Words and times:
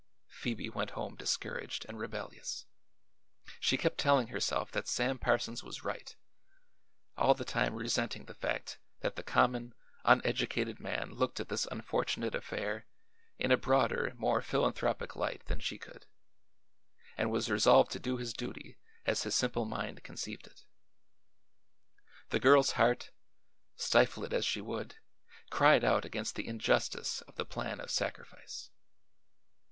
Phoebe 0.29 0.67
went 0.67 0.89
home 0.97 1.15
discouraged 1.15 1.85
and 1.87 1.95
rebellious. 1.99 2.65
She 3.59 3.77
kept 3.77 3.99
telling 3.99 4.29
herself 4.29 4.71
that 4.71 4.87
Sam 4.87 5.19
Parsons 5.19 5.63
was 5.63 5.83
right, 5.83 6.15
all 7.15 7.35
the 7.35 7.45
time 7.45 7.75
resenting 7.75 8.25
the 8.25 8.33
fact 8.33 8.79
that 9.01 9.15
the 9.15 9.21
common, 9.21 9.75
uneducated 10.03 10.79
man 10.79 11.11
looked 11.11 11.39
at 11.39 11.49
this 11.49 11.67
unfortunate 11.69 12.33
affair 12.33 12.87
in 13.37 13.51
a 13.51 13.57
broader, 13.57 14.15
more 14.17 14.41
philanthropic 14.41 15.15
light 15.15 15.45
than 15.45 15.59
she 15.59 15.77
could, 15.77 16.07
and 17.15 17.29
was 17.29 17.51
resolved 17.51 17.91
to 17.91 17.99
do 17.99 18.17
his 18.17 18.33
duty 18.33 18.79
as 19.05 19.21
his 19.21 19.35
simple 19.35 19.65
mind 19.65 20.03
conceived 20.03 20.47
it. 20.47 20.65
The 22.29 22.39
girl's 22.39 22.71
heart, 22.71 23.11
stifle 23.75 24.23
it 24.25 24.33
as 24.33 24.47
she 24.47 24.61
would, 24.61 24.95
cried 25.51 25.83
out 25.83 26.05
against 26.05 26.33
the 26.33 26.47
injustice 26.47 27.21
of 27.27 27.35
the 27.35 27.45
plan 27.45 27.79
of 27.79 27.91
sacrifice. 27.91 28.71